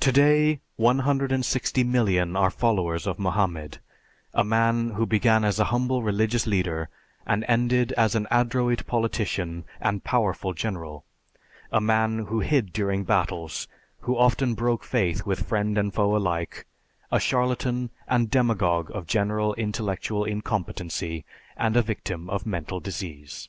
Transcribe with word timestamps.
Today, 0.00 0.60
160,000,000 0.78 2.36
are 2.38 2.50
followers 2.50 3.06
of 3.06 3.18
Mohammed, 3.18 3.78
a 4.34 4.44
man 4.44 4.90
who 4.90 5.06
began 5.06 5.46
as 5.46 5.58
a 5.58 5.64
humble 5.72 6.02
religious 6.02 6.46
leader, 6.46 6.90
and 7.26 7.42
ended 7.48 7.92
as 7.92 8.14
an 8.14 8.26
adroit 8.30 8.86
politician 8.86 9.64
and 9.80 10.04
powerful 10.04 10.52
general; 10.52 11.06
a 11.72 11.80
man 11.80 12.18
who 12.26 12.40
hid 12.40 12.70
during 12.74 13.04
battles, 13.04 13.66
who 14.00 14.18
often 14.18 14.52
broke 14.52 14.84
faith 14.84 15.24
with 15.24 15.46
friend 15.48 15.78
and 15.78 15.94
foe 15.94 16.14
alike, 16.14 16.66
a 17.10 17.18
charlatan 17.18 17.88
and 18.06 18.30
demagogue 18.30 18.90
of 18.94 19.06
general 19.06 19.54
intellectual 19.54 20.24
incompetency, 20.26 21.24
and 21.56 21.78
a 21.78 21.82
victim 21.82 22.28
of 22.28 22.44
mental 22.44 22.78
disease. 22.78 23.48